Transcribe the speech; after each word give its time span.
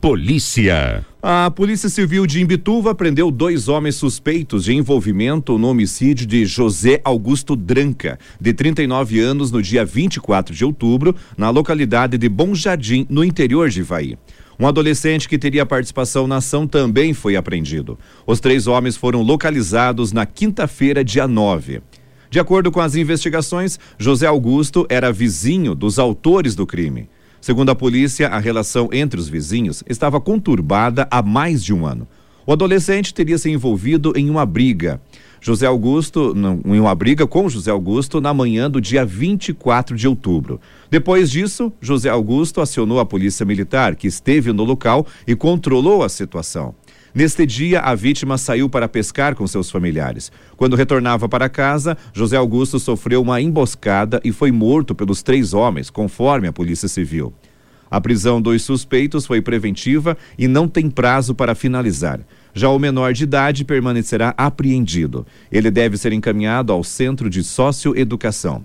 Polícia. 0.00 1.04
A 1.22 1.50
Polícia 1.50 1.90
Civil 1.90 2.26
de 2.26 2.40
Imbituva 2.40 2.94
prendeu 2.94 3.30
dois 3.30 3.68
homens 3.68 3.96
suspeitos 3.96 4.64
de 4.64 4.72
envolvimento 4.72 5.58
no 5.58 5.68
homicídio 5.68 6.26
de 6.26 6.46
José 6.46 7.02
Augusto 7.04 7.54
Dranca, 7.54 8.18
de 8.40 8.54
39 8.54 9.20
anos, 9.20 9.52
no 9.52 9.60
dia 9.60 9.84
24 9.84 10.54
de 10.54 10.64
outubro, 10.64 11.14
na 11.36 11.50
localidade 11.50 12.16
de 12.16 12.30
Bom 12.30 12.54
Jardim, 12.54 13.06
no 13.10 13.22
interior 13.22 13.68
de 13.68 13.80
Ivaí. 13.80 14.16
Um 14.58 14.66
adolescente 14.66 15.28
que 15.28 15.38
teria 15.38 15.66
participação 15.66 16.26
na 16.26 16.36
ação 16.36 16.66
também 16.66 17.12
foi 17.12 17.36
apreendido. 17.36 17.98
Os 18.26 18.40
três 18.40 18.66
homens 18.66 18.96
foram 18.96 19.20
localizados 19.20 20.12
na 20.12 20.24
quinta-feira, 20.24 21.04
dia 21.04 21.28
9. 21.28 21.82
De 22.30 22.40
acordo 22.40 22.70
com 22.70 22.80
as 22.80 22.94
investigações, 22.94 23.78
José 23.98 24.26
Augusto 24.26 24.86
era 24.88 25.12
vizinho 25.12 25.74
dos 25.74 25.98
autores 25.98 26.54
do 26.54 26.66
crime. 26.66 27.06
Segundo 27.40 27.70
a 27.70 27.74
polícia, 27.74 28.28
a 28.28 28.38
relação 28.38 28.90
entre 28.92 29.18
os 29.18 29.28
vizinhos 29.28 29.82
estava 29.88 30.20
conturbada 30.20 31.08
há 31.10 31.22
mais 31.22 31.64
de 31.64 31.72
um 31.72 31.86
ano. 31.86 32.06
O 32.46 32.52
adolescente 32.52 33.14
teria 33.14 33.38
se 33.38 33.50
envolvido 33.50 34.12
em 34.14 34.28
uma 34.28 34.44
briga. 34.44 35.00
José 35.40 35.66
Augusto, 35.66 36.34
em 36.66 36.80
uma 36.80 36.94
briga 36.94 37.26
com 37.26 37.48
José 37.48 37.70
Augusto 37.70 38.20
na 38.20 38.34
manhã 38.34 38.70
do 38.70 38.78
dia 38.78 39.06
24 39.06 39.96
de 39.96 40.06
outubro. 40.06 40.60
Depois 40.90 41.30
disso, 41.30 41.72
José 41.80 42.10
Augusto 42.10 42.60
acionou 42.60 43.00
a 43.00 43.06
polícia 43.06 43.46
militar, 43.46 43.96
que 43.96 44.06
esteve 44.06 44.52
no 44.52 44.64
local 44.64 45.06
e 45.26 45.34
controlou 45.34 46.02
a 46.02 46.10
situação. 46.10 46.74
Neste 47.14 47.44
dia, 47.44 47.80
a 47.80 47.94
vítima 47.94 48.38
saiu 48.38 48.68
para 48.68 48.88
pescar 48.88 49.34
com 49.34 49.46
seus 49.46 49.70
familiares. 49.70 50.30
Quando 50.56 50.76
retornava 50.76 51.28
para 51.28 51.48
casa, 51.48 51.96
José 52.12 52.36
Augusto 52.36 52.78
sofreu 52.78 53.20
uma 53.20 53.40
emboscada 53.40 54.20
e 54.24 54.30
foi 54.30 54.52
morto 54.52 54.94
pelos 54.94 55.22
três 55.22 55.52
homens, 55.52 55.90
conforme 55.90 56.46
a 56.46 56.52
Polícia 56.52 56.88
Civil. 56.88 57.34
A 57.90 58.00
prisão 58.00 58.40
dos 58.40 58.62
suspeitos 58.62 59.26
foi 59.26 59.42
preventiva 59.42 60.16
e 60.38 60.46
não 60.46 60.68
tem 60.68 60.88
prazo 60.88 61.34
para 61.34 61.56
finalizar. 61.56 62.20
Já 62.54 62.68
o 62.68 62.78
menor 62.78 63.12
de 63.12 63.24
idade 63.24 63.64
permanecerá 63.64 64.32
apreendido. 64.36 65.26
Ele 65.50 65.70
deve 65.70 65.96
ser 65.96 66.12
encaminhado 66.12 66.72
ao 66.72 66.84
Centro 66.84 67.28
de 67.28 67.42
Socioeducação. 67.42 68.64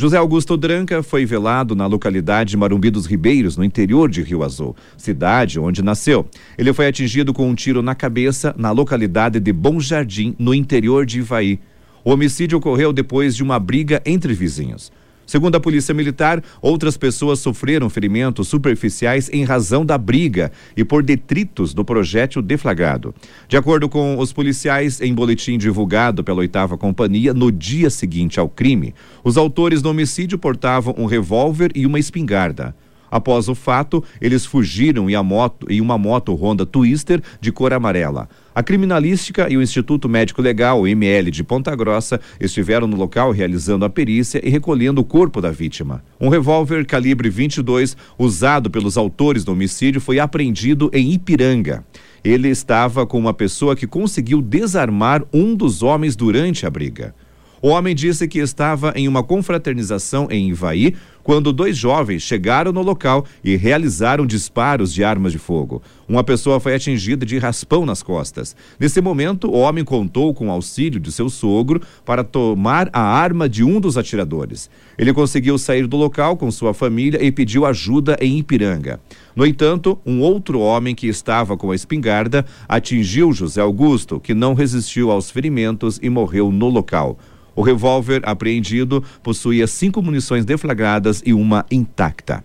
José 0.00 0.16
Augusto 0.16 0.56
Dranca 0.56 1.02
foi 1.02 1.26
velado 1.26 1.74
na 1.74 1.84
localidade 1.84 2.50
de 2.50 2.56
Marumbi 2.56 2.88
dos 2.88 3.04
Ribeiros, 3.04 3.56
no 3.56 3.64
interior 3.64 4.08
de 4.08 4.22
Rio 4.22 4.44
Azul, 4.44 4.76
cidade 4.96 5.58
onde 5.58 5.82
nasceu. 5.82 6.24
Ele 6.56 6.72
foi 6.72 6.86
atingido 6.86 7.34
com 7.34 7.50
um 7.50 7.54
tiro 7.56 7.82
na 7.82 7.96
cabeça 7.96 8.54
na 8.56 8.70
localidade 8.70 9.40
de 9.40 9.52
Bom 9.52 9.80
Jardim, 9.80 10.36
no 10.38 10.54
interior 10.54 11.04
de 11.04 11.18
Ivaí. 11.18 11.58
O 12.04 12.12
homicídio 12.12 12.58
ocorreu 12.58 12.92
depois 12.92 13.34
de 13.34 13.42
uma 13.42 13.58
briga 13.58 14.00
entre 14.06 14.32
vizinhos. 14.34 14.92
Segundo 15.28 15.56
a 15.56 15.60
Polícia 15.60 15.92
Militar, 15.92 16.42
outras 16.62 16.96
pessoas 16.96 17.38
sofreram 17.38 17.90
ferimentos 17.90 18.48
superficiais 18.48 19.28
em 19.30 19.44
razão 19.44 19.84
da 19.84 19.98
briga 19.98 20.50
e 20.74 20.82
por 20.82 21.02
detritos 21.02 21.74
do 21.74 21.84
projétil 21.84 22.40
deflagrado. 22.40 23.14
De 23.46 23.54
acordo 23.54 23.90
com 23.90 24.18
os 24.18 24.32
policiais, 24.32 25.02
em 25.02 25.12
boletim 25.12 25.58
divulgado 25.58 26.24
pela 26.24 26.38
oitava 26.38 26.78
companhia, 26.78 27.34
no 27.34 27.52
dia 27.52 27.90
seguinte 27.90 28.40
ao 28.40 28.48
crime, 28.48 28.94
os 29.22 29.36
autores 29.36 29.82
do 29.82 29.90
homicídio 29.90 30.38
portavam 30.38 30.94
um 30.96 31.04
revólver 31.04 31.72
e 31.74 31.84
uma 31.84 31.98
espingarda. 31.98 32.74
Após 33.10 33.48
o 33.48 33.54
fato, 33.54 34.02
eles 34.20 34.44
fugiram 34.44 35.08
em, 35.08 35.22
moto, 35.22 35.66
em 35.70 35.80
uma 35.80 35.96
moto 35.96 36.34
Honda 36.34 36.66
Twister 36.66 37.22
de 37.40 37.50
cor 37.50 37.72
amarela. 37.72 38.28
A 38.54 38.62
criminalística 38.62 39.48
e 39.48 39.56
o 39.56 39.62
Instituto 39.62 40.08
Médico 40.08 40.42
Legal, 40.42 40.86
ML 40.86 41.30
de 41.30 41.44
Ponta 41.44 41.74
Grossa, 41.76 42.20
estiveram 42.40 42.86
no 42.88 42.96
local 42.96 43.30
realizando 43.30 43.84
a 43.84 43.90
perícia 43.90 44.40
e 44.44 44.50
recolhendo 44.50 45.00
o 45.00 45.04
corpo 45.04 45.40
da 45.40 45.50
vítima. 45.50 46.02
Um 46.20 46.28
revólver 46.28 46.84
calibre 46.84 47.30
22, 47.30 47.96
usado 48.18 48.68
pelos 48.68 48.96
autores 48.96 49.44
do 49.44 49.52
homicídio, 49.52 50.00
foi 50.00 50.18
apreendido 50.18 50.90
em 50.92 51.12
Ipiranga. 51.12 51.84
Ele 52.24 52.48
estava 52.48 53.06
com 53.06 53.18
uma 53.18 53.32
pessoa 53.32 53.76
que 53.76 53.86
conseguiu 53.86 54.42
desarmar 54.42 55.24
um 55.32 55.54
dos 55.54 55.82
homens 55.82 56.16
durante 56.16 56.66
a 56.66 56.70
briga. 56.70 57.14
O 57.60 57.68
homem 57.68 57.94
disse 57.94 58.28
que 58.28 58.38
estava 58.38 58.92
em 58.94 59.08
uma 59.08 59.22
confraternização 59.22 60.28
em 60.30 60.48
Ivaí 60.50 60.94
quando 61.28 61.52
dois 61.52 61.76
jovens 61.76 62.22
chegaram 62.22 62.72
no 62.72 62.80
local 62.80 63.26
e 63.44 63.54
realizaram 63.54 64.24
disparos 64.24 64.94
de 64.94 65.04
armas 65.04 65.30
de 65.30 65.38
fogo. 65.38 65.82
Uma 66.08 66.24
pessoa 66.24 66.58
foi 66.58 66.74
atingida 66.74 67.26
de 67.26 67.36
raspão 67.36 67.84
nas 67.84 68.02
costas. 68.02 68.56
Nesse 68.80 69.00
momento, 69.02 69.50
o 69.50 69.58
homem 69.58 69.84
contou 69.84 70.32
com 70.32 70.48
o 70.48 70.50
auxílio 70.50 70.98
de 70.98 71.12
seu 71.12 71.28
sogro 71.28 71.82
para 72.02 72.24
tomar 72.24 72.88
a 72.94 73.02
arma 73.02 73.46
de 73.46 73.62
um 73.62 73.78
dos 73.78 73.98
atiradores. 73.98 74.70
Ele 74.96 75.12
conseguiu 75.12 75.58
sair 75.58 75.86
do 75.86 75.98
local 75.98 76.34
com 76.34 76.50
sua 76.50 76.72
família 76.72 77.22
e 77.22 77.30
pediu 77.30 77.66
ajuda 77.66 78.16
em 78.22 78.38
Ipiranga. 78.38 78.98
No 79.36 79.44
entanto, 79.44 79.98
um 80.06 80.20
outro 80.22 80.60
homem 80.60 80.94
que 80.94 81.08
estava 81.08 81.58
com 81.58 81.70
a 81.70 81.74
espingarda 81.74 82.46
atingiu 82.66 83.34
José 83.34 83.60
Augusto, 83.60 84.18
que 84.18 84.32
não 84.32 84.54
resistiu 84.54 85.10
aos 85.10 85.30
ferimentos 85.30 86.00
e 86.02 86.08
morreu 86.08 86.50
no 86.50 86.70
local. 86.70 87.18
O 87.58 87.62
revólver 87.62 88.20
apreendido 88.22 89.02
possuía 89.20 89.66
cinco 89.66 90.00
munições 90.00 90.44
deflagradas 90.44 91.20
e 91.26 91.32
uma 91.32 91.66
intacta. 91.72 92.44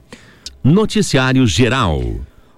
Noticiário 0.64 1.46
Geral. 1.46 2.02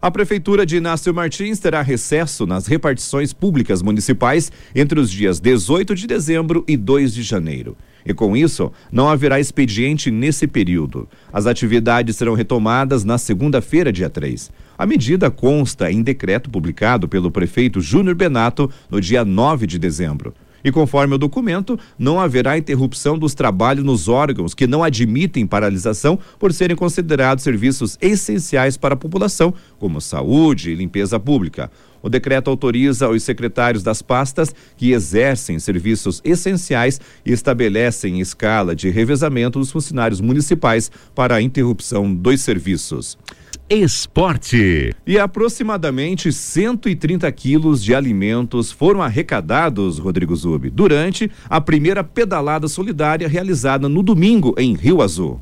A 0.02 0.10
Prefeitura 0.10 0.66
de 0.66 0.78
Inácio 0.78 1.14
Martins 1.14 1.60
terá 1.60 1.82
recesso 1.82 2.46
nas 2.46 2.66
repartições 2.66 3.34
públicas 3.34 3.82
municipais 3.82 4.54
entre 4.74 4.98
os 4.98 5.12
dias 5.12 5.42
18 5.42 5.94
de 5.96 6.08
dezembro 6.08 6.64
e 6.66 6.78
2 6.78 7.14
de 7.14 7.24
janeiro. 7.24 7.76
E 8.06 8.14
com 8.14 8.38
isso, 8.38 8.72
não 8.90 9.10
haverá 9.10 9.38
expediente 9.38 10.10
nesse 10.10 10.48
período. 10.48 11.10
As 11.34 11.48
atividades 11.48 12.16
serão 12.16 12.36
retomadas 12.36 13.04
na 13.04 13.18
segunda-feira, 13.18 13.92
dia 13.92 14.10
3. 14.10 14.50
A 14.78 14.86
medida 14.86 15.30
consta 15.30 15.92
em 15.92 16.02
decreto 16.02 16.50
publicado 16.50 17.10
pelo 17.10 17.30
prefeito 17.30 17.82
Júnior 17.82 18.16
Benato 18.16 18.72
no 18.90 19.02
dia 19.02 19.26
9 19.26 19.68
de 19.68 19.78
dezembro. 19.78 20.34
E 20.66 20.72
conforme 20.72 21.14
o 21.14 21.18
documento, 21.20 21.80
não 21.96 22.20
haverá 22.20 22.58
interrupção 22.58 23.20
dos 23.20 23.36
trabalhos 23.36 23.86
nos 23.86 24.08
órgãos 24.08 24.56
que 24.56 24.66
não 24.66 24.84
admitem 24.84 25.46
paralisação 25.46 26.18
por 26.40 26.52
serem 26.52 26.76
considerados 26.76 27.44
serviços 27.44 28.00
essenciais 28.02 28.76
para 28.76 28.96
a 28.96 28.98
população, 28.98 29.54
como 29.78 30.02
saúde 30.02 30.72
e 30.72 30.76
limpeza 30.76 31.20
pública. 31.20 31.70
O 32.02 32.10
decreto 32.10 32.50
autoriza 32.50 33.08
os 33.08 33.22
secretários 33.22 33.84
das 33.84 34.02
pastas 34.02 34.56
que 34.76 34.92
exercem 34.92 35.60
serviços 35.60 36.20
essenciais 36.26 37.00
e 37.24 37.32
estabelecem 37.32 38.20
escala 38.20 38.76
de 38.76 38.90
revezamento 38.90 39.60
dos 39.60 39.70
funcionários 39.70 40.20
municipais 40.20 40.90
para 41.14 41.36
a 41.36 41.42
interrupção 41.44 42.12
dos 42.12 42.42
serviços. 42.42 43.20
Esporte. 43.68 44.94
E 45.08 45.18
aproximadamente 45.18 46.32
130 46.32 47.32
quilos 47.32 47.84
de 47.84 47.96
alimentos 47.96 48.72
foram 48.72 49.02
arrecadados, 49.02 49.98
Rodrigo 49.98 50.36
Zubi, 50.36 50.70
durante 50.70 51.32
a 51.50 51.60
primeira 51.60 52.04
pedalada 52.04 52.68
solidária 52.68 53.28
realizada 53.28 53.90
no 53.90 54.04
domingo 54.04 54.54
em 54.60 54.76
Rio 54.76 55.02
Azul. 55.02 55.42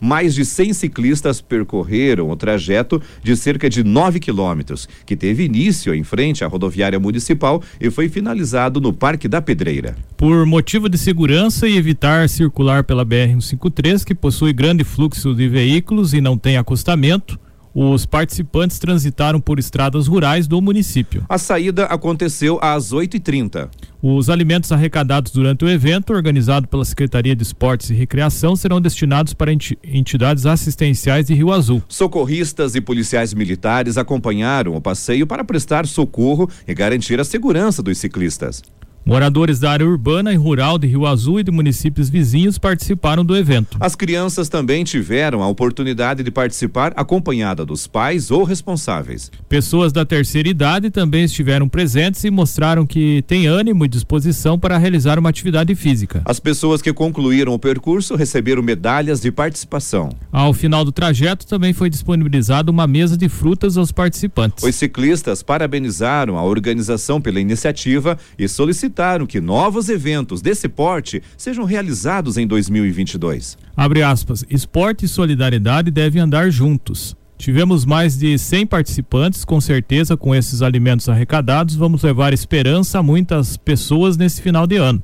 Mais 0.00 0.34
de 0.34 0.42
100 0.42 0.72
ciclistas 0.72 1.42
percorreram 1.42 2.30
o 2.30 2.36
trajeto 2.36 3.00
de 3.22 3.36
cerca 3.36 3.68
de 3.68 3.84
9 3.84 4.20
quilômetros, 4.20 4.88
que 5.04 5.14
teve 5.14 5.44
início 5.44 5.94
em 5.94 6.02
frente 6.02 6.42
à 6.42 6.48
rodoviária 6.48 6.98
municipal 6.98 7.62
e 7.78 7.90
foi 7.90 8.08
finalizado 8.08 8.80
no 8.80 8.90
Parque 8.90 9.28
da 9.28 9.42
Pedreira. 9.42 9.94
Por 10.16 10.46
motivo 10.46 10.88
de 10.88 10.96
segurança 10.96 11.68
e 11.68 11.76
evitar 11.76 12.26
circular 12.26 12.84
pela 12.84 13.04
BR-153, 13.04 14.02
que 14.02 14.14
possui 14.14 14.54
grande 14.54 14.82
fluxo 14.82 15.34
de 15.34 15.46
veículos 15.46 16.14
e 16.14 16.22
não 16.22 16.38
tem 16.38 16.56
acostamento, 16.56 17.38
os 17.74 18.06
participantes 18.06 18.78
transitaram 18.78 19.40
por 19.40 19.58
estradas 19.58 20.06
rurais 20.06 20.46
do 20.46 20.60
município. 20.60 21.24
A 21.28 21.38
saída 21.38 21.84
aconteceu 21.86 22.58
às 22.62 22.92
8h30. 22.92 23.68
Os 24.02 24.30
alimentos 24.30 24.72
arrecadados 24.72 25.30
durante 25.30 25.64
o 25.64 25.68
evento, 25.68 26.12
organizado 26.12 26.66
pela 26.66 26.84
Secretaria 26.84 27.36
de 27.36 27.42
Esportes 27.42 27.90
e 27.90 27.94
Recreação, 27.94 28.56
serão 28.56 28.80
destinados 28.80 29.34
para 29.34 29.52
entidades 29.52 30.46
assistenciais 30.46 31.26
de 31.26 31.34
Rio 31.34 31.52
Azul. 31.52 31.82
Socorristas 31.86 32.74
e 32.74 32.80
policiais 32.80 33.34
militares 33.34 33.98
acompanharam 33.98 34.74
o 34.74 34.80
passeio 34.80 35.26
para 35.26 35.44
prestar 35.44 35.86
socorro 35.86 36.48
e 36.66 36.72
garantir 36.72 37.20
a 37.20 37.24
segurança 37.24 37.82
dos 37.82 37.98
ciclistas. 37.98 38.62
Moradores 39.10 39.58
da 39.58 39.72
área 39.72 39.84
urbana 39.84 40.32
e 40.32 40.36
rural 40.36 40.78
de 40.78 40.86
Rio 40.86 41.04
Azul 41.04 41.40
e 41.40 41.42
de 41.42 41.50
municípios 41.50 42.08
vizinhos 42.08 42.58
participaram 42.58 43.24
do 43.24 43.36
evento. 43.36 43.76
As 43.80 43.96
crianças 43.96 44.48
também 44.48 44.84
tiveram 44.84 45.42
a 45.42 45.48
oportunidade 45.48 46.22
de 46.22 46.30
participar 46.30 46.92
acompanhada 46.94 47.66
dos 47.66 47.88
pais 47.88 48.30
ou 48.30 48.44
responsáveis. 48.44 49.28
Pessoas 49.48 49.92
da 49.92 50.04
terceira 50.04 50.48
idade 50.48 50.90
também 50.90 51.24
estiveram 51.24 51.68
presentes 51.68 52.22
e 52.22 52.30
mostraram 52.30 52.86
que 52.86 53.24
têm 53.26 53.48
ânimo 53.48 53.84
e 53.84 53.88
disposição 53.88 54.56
para 54.56 54.78
realizar 54.78 55.18
uma 55.18 55.30
atividade 55.30 55.74
física. 55.74 56.22
As 56.24 56.38
pessoas 56.38 56.80
que 56.80 56.92
concluíram 56.92 57.52
o 57.52 57.58
percurso 57.58 58.14
receberam 58.14 58.62
medalhas 58.62 59.20
de 59.20 59.32
participação. 59.32 60.10
Ao 60.30 60.52
final 60.54 60.84
do 60.84 60.92
trajeto 60.92 61.48
também 61.48 61.72
foi 61.72 61.90
disponibilizada 61.90 62.70
uma 62.70 62.86
mesa 62.86 63.16
de 63.16 63.28
frutas 63.28 63.76
aos 63.76 63.90
participantes. 63.90 64.62
Os 64.62 64.76
ciclistas 64.76 65.42
parabenizaram 65.42 66.38
a 66.38 66.44
organização 66.44 67.20
pela 67.20 67.40
iniciativa 67.40 68.16
e 68.38 68.46
solicitaram 68.46 68.99
solicitaram 69.00 69.26
que 69.26 69.40
novos 69.40 69.88
eventos 69.88 70.42
desse 70.42 70.68
porte 70.68 71.22
sejam 71.36 71.64
realizados 71.64 72.36
em 72.36 72.46
2022. 72.46 73.56
Abre 73.74 74.02
aspas, 74.02 74.44
esporte 74.50 75.06
e 75.06 75.08
solidariedade 75.08 75.90
devem 75.90 76.20
andar 76.20 76.50
juntos. 76.50 77.16
Tivemos 77.38 77.86
mais 77.86 78.18
de 78.18 78.38
100 78.38 78.66
participantes, 78.66 79.42
com 79.42 79.58
certeza, 79.58 80.18
com 80.18 80.34
esses 80.34 80.60
alimentos 80.60 81.08
arrecadados, 81.08 81.74
vamos 81.74 82.02
levar 82.02 82.34
esperança 82.34 82.98
a 82.98 83.02
muitas 83.02 83.56
pessoas 83.56 84.18
nesse 84.18 84.42
final 84.42 84.66
de 84.66 84.76
ano. 84.76 85.02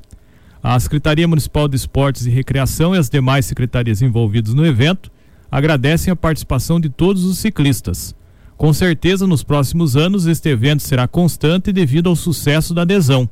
A 0.62 0.78
Secretaria 0.78 1.26
Municipal 1.26 1.66
de 1.66 1.76
Esportes 1.76 2.26
e 2.26 2.30
Recreação 2.30 2.94
e 2.94 2.98
as 2.98 3.08
demais 3.08 3.46
secretarias 3.46 4.02
envolvidas 4.02 4.52
no 4.52 4.66
evento 4.66 5.10
agradecem 5.50 6.12
a 6.12 6.16
participação 6.16 6.78
de 6.78 6.90
todos 6.90 7.24
os 7.24 7.38
ciclistas. 7.38 8.14
Com 8.58 8.72
certeza, 8.74 9.26
nos 9.26 9.42
próximos 9.42 9.96
anos, 9.96 10.26
este 10.26 10.50
evento 10.50 10.82
será 10.82 11.08
constante 11.08 11.72
devido 11.72 12.10
ao 12.10 12.16
sucesso 12.16 12.74
da 12.74 12.82
adesão. 12.82 13.28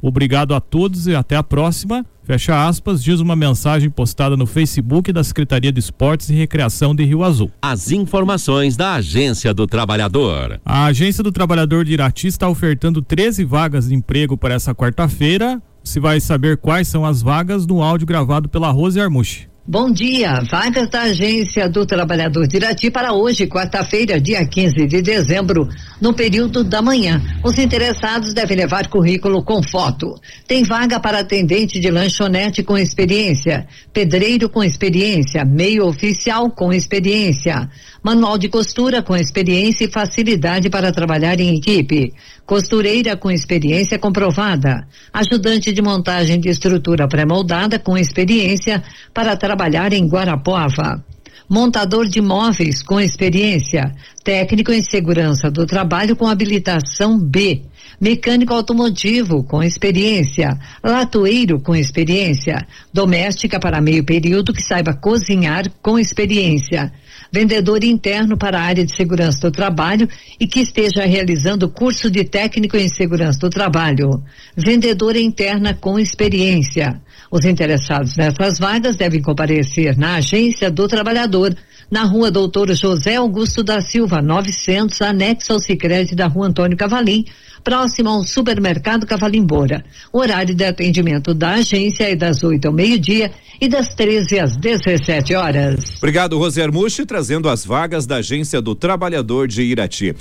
Obrigado 0.00 0.54
a 0.54 0.60
todos 0.60 1.06
e 1.06 1.14
até 1.14 1.36
a 1.36 1.42
próxima. 1.42 2.04
Fecha 2.22 2.66
aspas, 2.66 3.02
diz 3.02 3.20
uma 3.20 3.36
mensagem 3.36 3.88
postada 3.88 4.36
no 4.36 4.46
Facebook 4.46 5.12
da 5.12 5.22
Secretaria 5.22 5.70
de 5.70 5.78
Esportes 5.78 6.28
e 6.28 6.34
Recreação 6.34 6.92
de 6.92 7.04
Rio 7.04 7.22
Azul. 7.22 7.52
As 7.62 7.92
informações 7.92 8.76
da 8.76 8.94
Agência 8.94 9.54
do 9.54 9.64
Trabalhador. 9.64 10.60
A 10.64 10.86
Agência 10.86 11.22
do 11.22 11.30
Trabalhador 11.30 11.84
de 11.84 11.92
Irati 11.92 12.26
está 12.26 12.48
ofertando 12.48 13.00
13 13.00 13.44
vagas 13.44 13.88
de 13.88 13.94
emprego 13.94 14.36
para 14.36 14.54
essa 14.54 14.74
quarta-feira. 14.74 15.62
Se 15.84 16.00
vai 16.00 16.18
saber 16.18 16.56
quais 16.56 16.88
são 16.88 17.04
as 17.04 17.22
vagas 17.22 17.64
no 17.64 17.80
áudio 17.80 18.08
gravado 18.08 18.48
pela 18.48 18.72
Rose 18.72 19.00
Armuche. 19.00 19.46
Bom 19.68 19.90
dia. 19.90 20.40
Vagas 20.48 20.88
da 20.88 21.02
Agência 21.02 21.68
do 21.68 21.84
Trabalhador 21.84 22.46
de 22.46 22.56
Irati 22.56 22.88
para 22.88 23.12
hoje, 23.12 23.48
quarta-feira, 23.48 24.20
dia 24.20 24.46
15 24.46 24.86
de 24.86 25.02
dezembro, 25.02 25.68
no 26.00 26.14
período 26.14 26.62
da 26.62 26.80
manhã. 26.80 27.20
Os 27.42 27.58
interessados 27.58 28.32
devem 28.32 28.58
levar 28.58 28.86
currículo 28.86 29.42
com 29.42 29.60
foto. 29.60 30.14
Tem 30.46 30.62
vaga 30.62 31.00
para 31.00 31.18
atendente 31.18 31.80
de 31.80 31.90
lanchonete 31.90 32.62
com 32.62 32.78
experiência, 32.78 33.66
pedreiro 33.92 34.48
com 34.48 34.62
experiência, 34.62 35.44
meio 35.44 35.84
oficial 35.84 36.48
com 36.48 36.72
experiência, 36.72 37.68
manual 38.04 38.38
de 38.38 38.48
costura 38.48 39.02
com 39.02 39.16
experiência 39.16 39.84
e 39.84 39.90
facilidade 39.90 40.70
para 40.70 40.92
trabalhar 40.92 41.40
em 41.40 41.56
equipe, 41.56 42.12
costureira 42.46 43.16
com 43.16 43.32
experiência 43.32 43.98
comprovada, 43.98 44.86
ajudante 45.12 45.72
de 45.72 45.82
montagem 45.82 46.38
de 46.38 46.50
estrutura 46.50 47.08
pré-moldada 47.08 47.80
com 47.80 47.98
experiência 47.98 48.80
para 49.12 49.36
trabalhar 49.36 49.55
em 49.92 50.06
Guarapuava. 50.06 51.04
Montador 51.48 52.08
de 52.08 52.20
móveis 52.20 52.82
com 52.82 53.00
experiência, 53.00 53.94
técnico 54.24 54.72
em 54.72 54.82
segurança 54.82 55.48
do 55.48 55.64
trabalho 55.64 56.16
com 56.16 56.26
habilitação 56.26 57.18
B, 57.18 57.62
mecânico 58.00 58.52
automotivo 58.52 59.42
com 59.44 59.62
experiência, 59.62 60.58
latoeiro 60.82 61.60
com 61.60 61.74
experiência, 61.74 62.66
doméstica 62.92 63.58
para 63.58 63.80
meio 63.80 64.04
período 64.04 64.52
que 64.52 64.62
saiba 64.62 64.94
cozinhar 64.94 65.70
com 65.82 65.98
experiência, 65.98 66.92
vendedor 67.32 67.82
interno 67.84 68.36
para 68.36 68.58
a 68.58 68.62
área 68.62 68.84
de 68.84 68.94
segurança 68.94 69.40
do 69.40 69.50
trabalho 69.50 70.08
e 70.38 70.46
que 70.46 70.60
esteja 70.60 71.04
realizando 71.04 71.68
curso 71.68 72.10
de 72.10 72.24
técnico 72.24 72.76
em 72.76 72.88
segurança 72.88 73.38
do 73.38 73.50
trabalho, 73.50 74.22
vendedora 74.56 75.18
interna 75.18 75.74
com 75.74 75.98
experiência. 75.98 77.00
Os 77.30 77.44
interessados 77.44 78.16
nessas 78.16 78.58
vagas 78.58 78.96
devem 78.96 79.20
comparecer 79.20 79.96
na 79.96 80.16
agência 80.16 80.70
do 80.70 80.86
trabalhador 80.86 81.54
na 81.90 82.04
rua 82.04 82.30
Doutor 82.30 82.74
José 82.74 83.16
Augusto 83.16 83.62
da 83.62 83.80
Silva, 83.80 84.20
900, 84.20 85.00
anexo 85.02 85.52
ao 85.52 85.58
Sicredi 85.58 86.14
da 86.14 86.26
rua 86.26 86.48
Antônio 86.48 86.76
Cavalim, 86.76 87.24
próximo 87.62 88.08
ao 88.08 88.24
supermercado 88.24 89.06
Cavalimbora. 89.06 89.84
O 90.12 90.18
horário 90.18 90.54
de 90.54 90.64
atendimento 90.64 91.32
da 91.34 91.54
agência 91.54 92.04
é 92.04 92.16
das 92.16 92.42
8 92.42 92.66
ao 92.66 92.72
meio-dia 92.72 93.30
e 93.60 93.68
das 93.68 93.94
13 93.94 94.38
às 94.38 94.56
17 94.56 95.34
horas. 95.34 95.96
Obrigado, 95.98 96.38
Rosier 96.38 96.72
Muxi, 96.72 97.06
trazendo 97.06 97.48
as 97.48 97.64
vagas 97.64 98.06
da 98.06 98.16
Agência 98.16 98.60
do 98.60 98.74
Trabalhador 98.74 99.48
de 99.48 99.62
Irati. 99.62 100.14